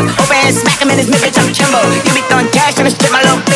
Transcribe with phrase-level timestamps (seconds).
[0.00, 1.76] Open Open, smack him in his mid, bitch, I'm Jimbo.
[1.92, 3.49] You be throwing cash in the strip, my little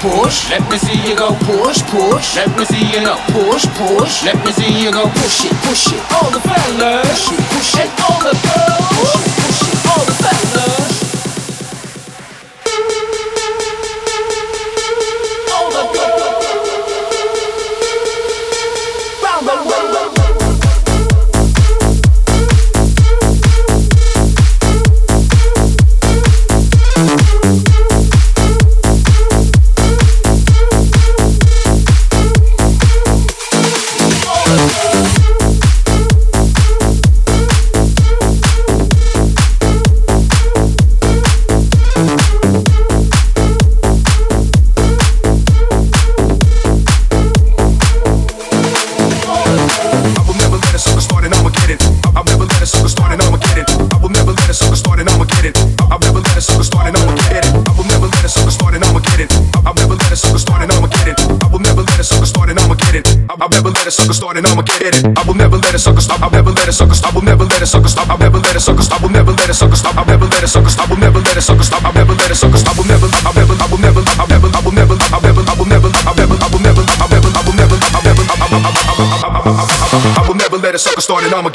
[0.00, 0.50] push.
[0.50, 2.36] Let me see you go push, push.
[2.36, 4.24] Let me see you go push, push.
[4.24, 6.00] Let me see you go push it, push it.
[6.12, 7.39] All the fellas.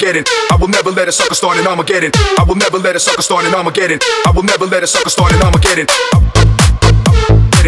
[0.06, 0.24] Armageddon.
[0.52, 2.12] I will never let a sucker start an Armageddon.
[2.38, 3.98] I will never let a sucker start an Armageddon.
[4.24, 5.88] I will never let a sucker start an Armageddon.
[5.88, 7.66] Start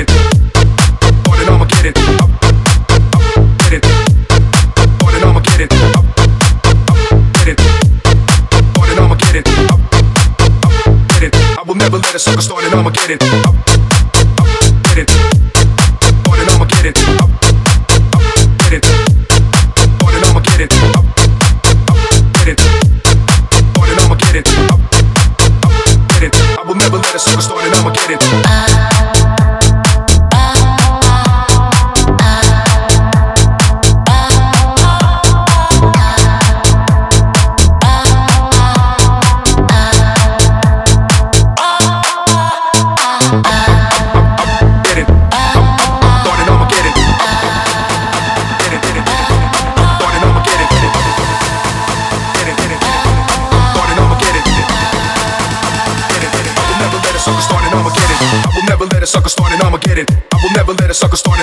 [1.42, 1.94] an Armageddon.
[1.98, 2.22] Start
[5.14, 5.68] an Armageddon.
[8.70, 9.44] Start an Armageddon.
[11.58, 13.18] I will never let a sucker start an Armageddon.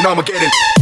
[0.06, 0.75] Armageddon.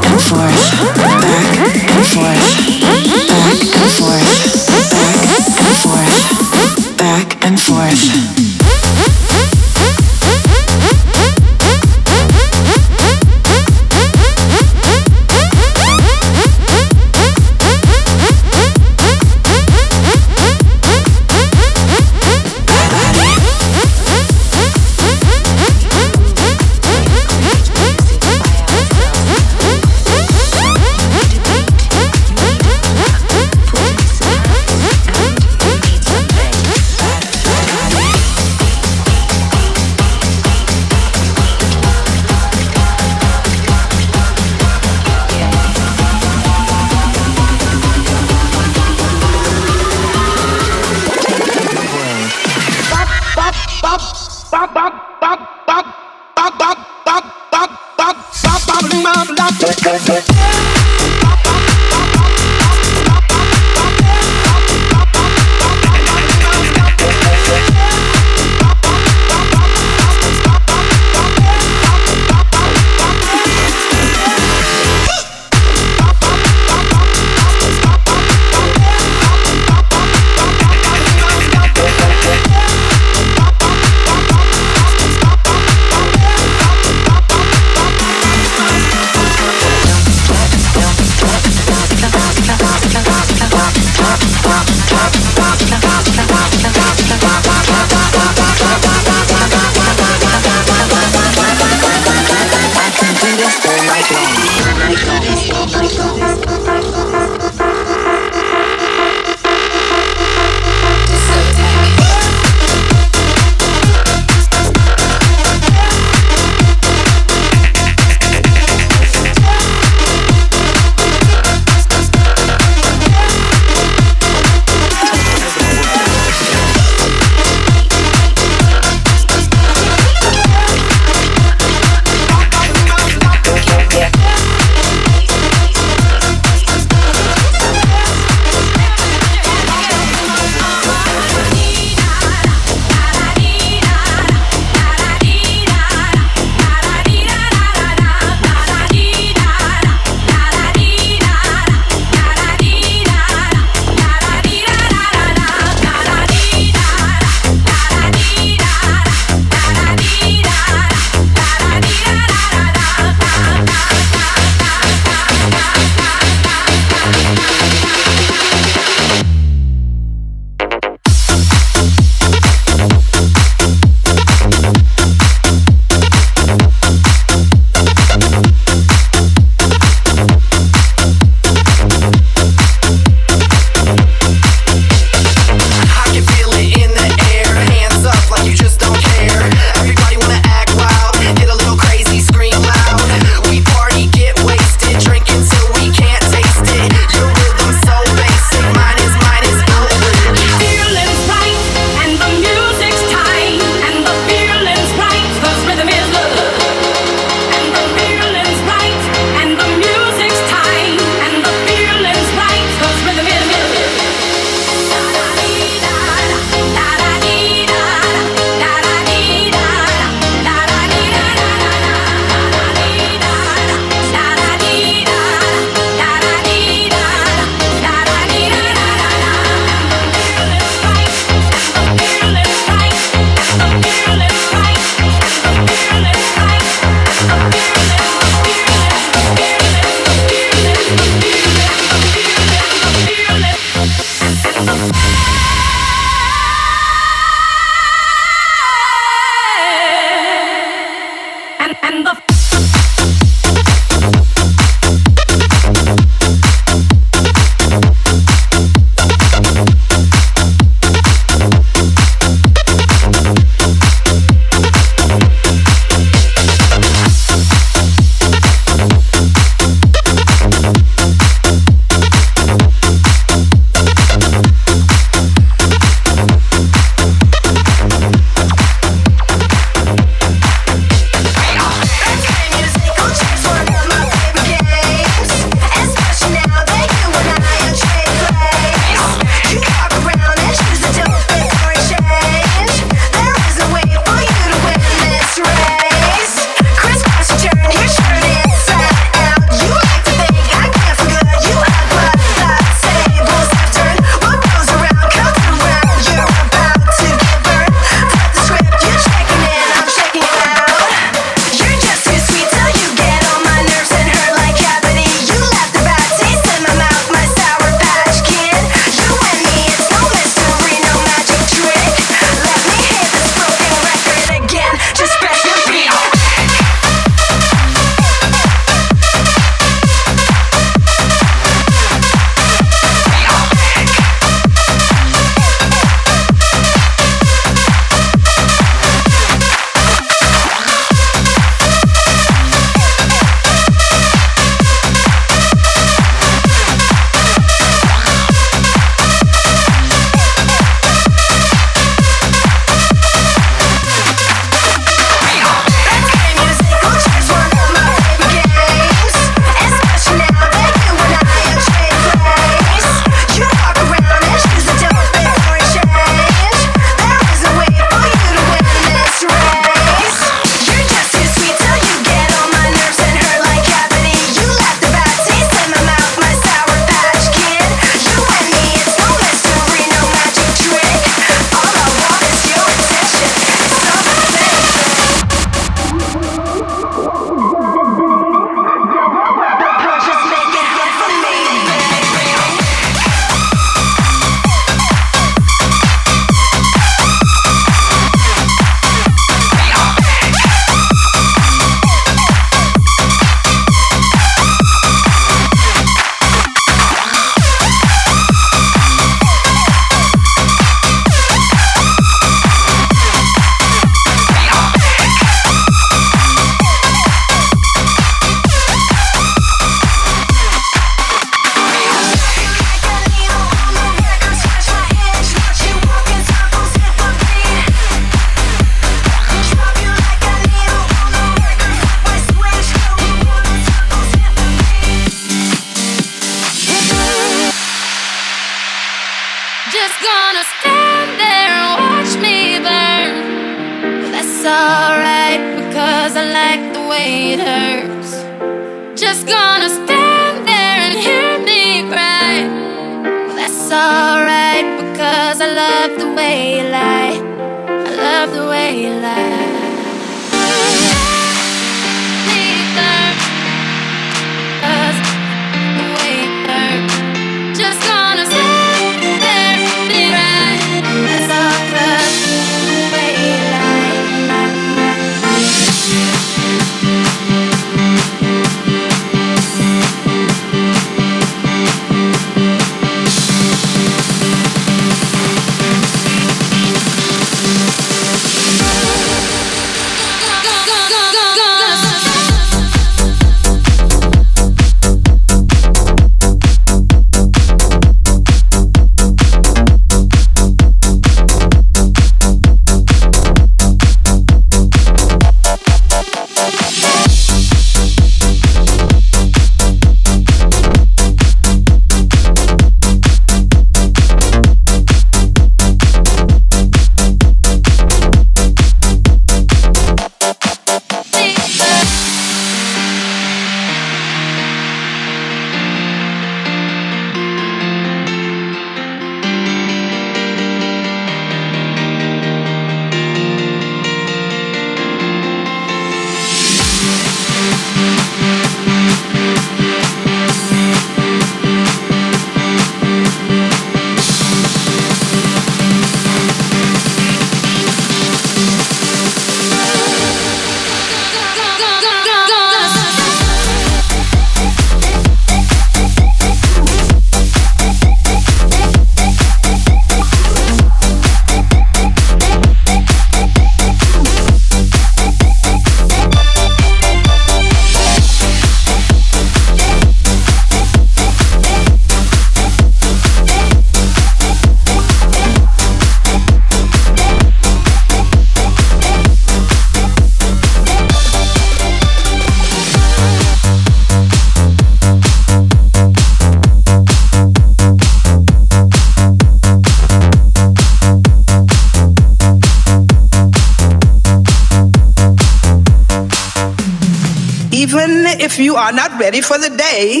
[599.04, 600.00] ready for the day.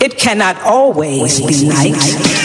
[0.00, 2.43] It cannot always be night.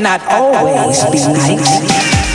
[0.00, 2.29] cannot always be nice.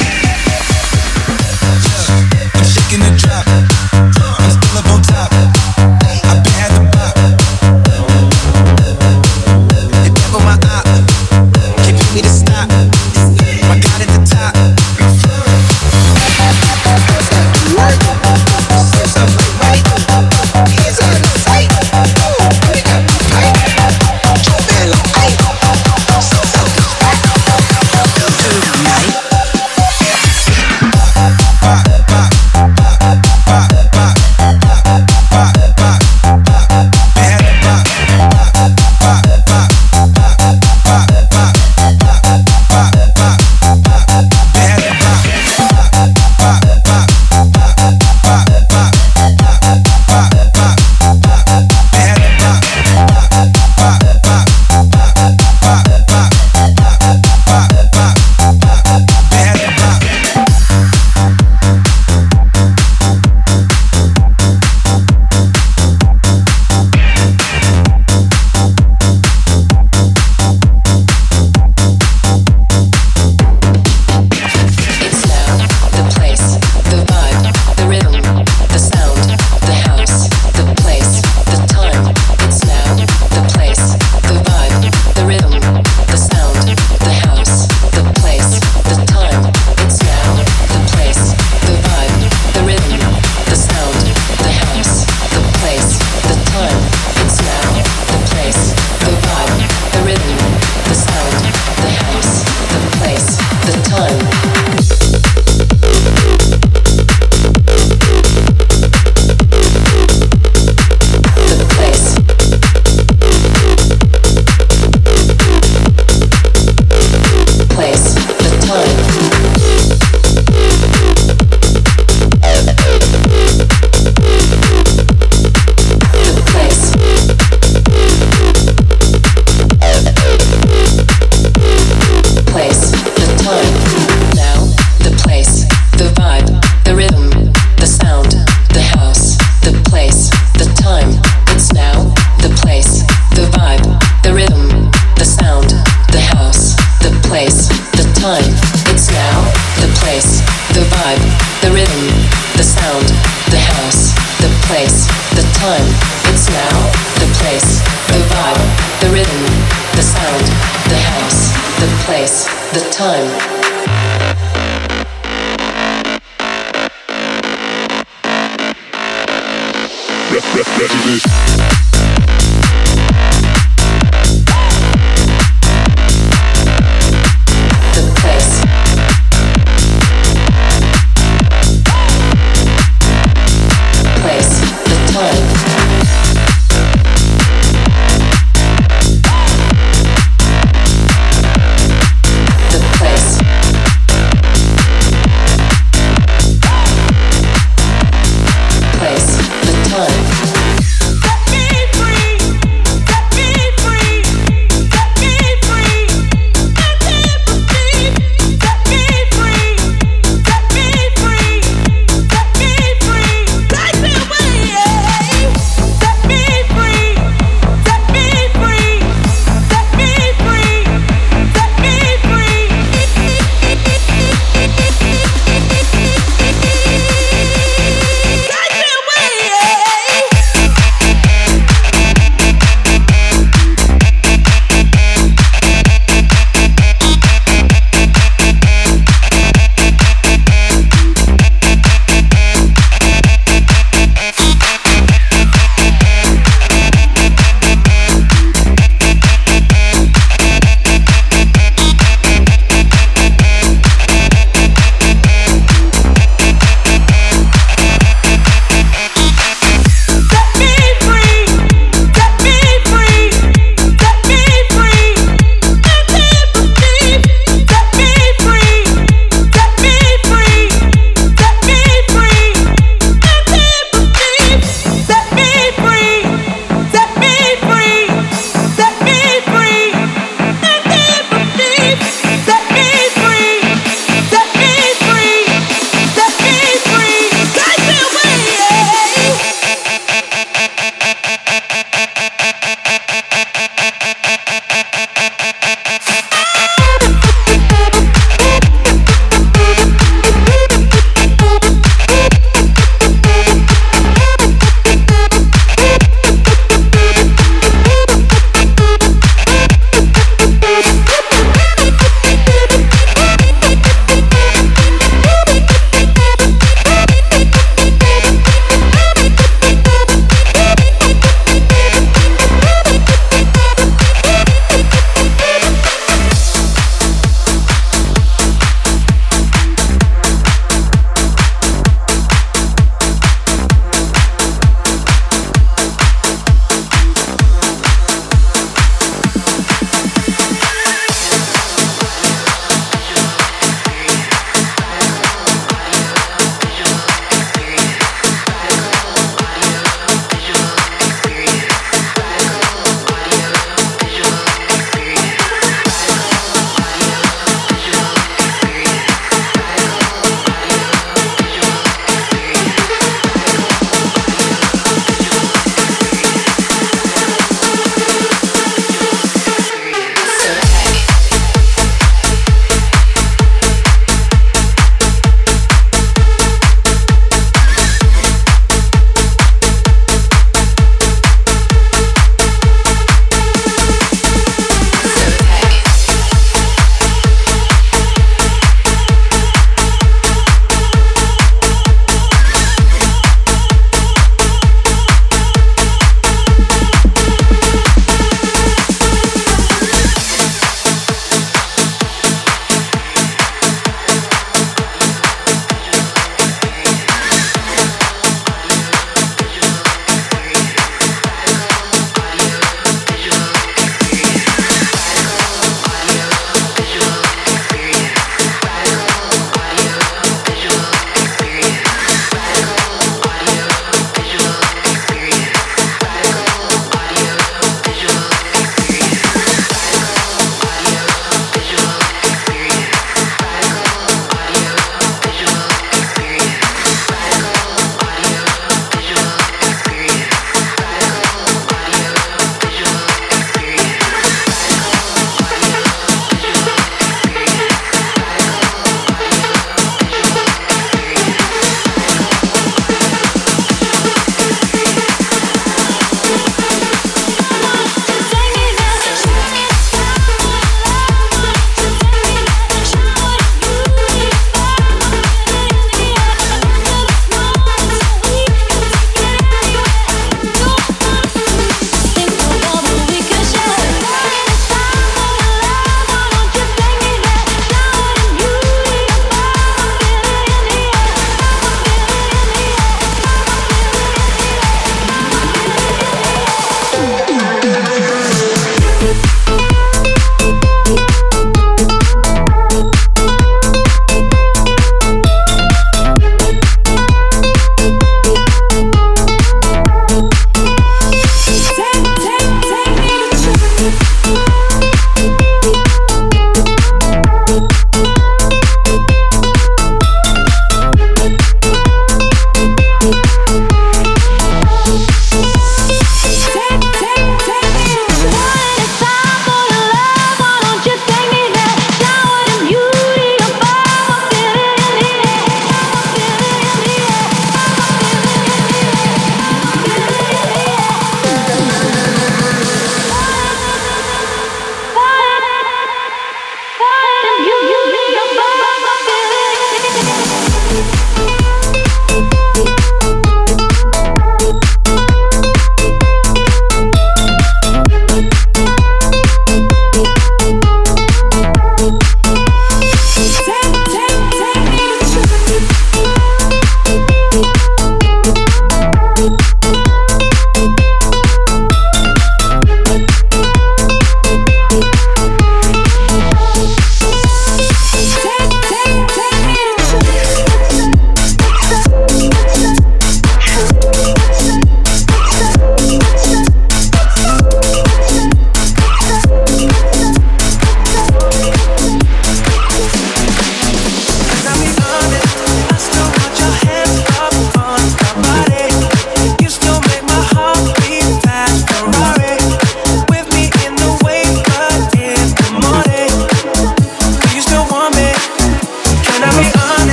[163.06, 163.55] Time.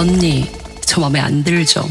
[0.00, 0.46] 언니,
[0.80, 1.86] 저 마음에 안 들죠?